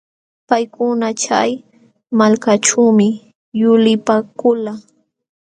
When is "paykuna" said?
0.49-1.07